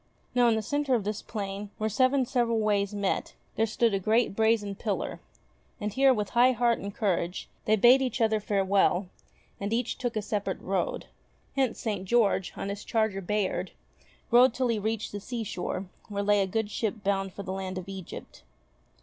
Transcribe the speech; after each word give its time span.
Now 0.33 0.47
in 0.47 0.55
the 0.55 0.63
centre 0.63 0.95
of 0.95 1.03
this 1.03 1.21
plain, 1.21 1.69
where 1.77 1.87
seven 1.87 2.25
several 2.25 2.57
ways 2.59 2.91
met, 2.91 3.35
there 3.55 3.67
stood 3.67 3.93
a 3.93 3.99
great 3.99 4.35
brazen 4.35 4.73
pillar, 4.73 5.19
and 5.79 5.93
here, 5.93 6.11
with 6.11 6.29
high 6.31 6.53
heart 6.53 6.79
and 6.79 6.91
courage, 6.91 7.47
they 7.65 7.75
bade 7.75 8.01
each 8.01 8.19
other 8.19 8.39
farewell, 8.39 9.09
and 9.59 9.71
each 9.71 9.99
took 9.99 10.15
a 10.15 10.23
separate 10.23 10.59
road. 10.59 11.05
Hence, 11.55 11.79
St. 11.79 12.03
George, 12.05 12.51
on 12.57 12.69
his 12.69 12.83
charger 12.83 13.21
Bayard, 13.21 13.73
rode 14.31 14.55
till 14.55 14.69
he 14.69 14.79
reached 14.79 15.11
the 15.11 15.19
seashore 15.19 15.85
where 16.09 16.23
lay 16.23 16.41
a 16.41 16.47
good 16.47 16.71
ship 16.71 17.03
bound 17.03 17.31
for 17.33 17.43
the 17.43 17.53
land 17.53 17.77
of 17.77 17.87
Egypt. 17.87 18.41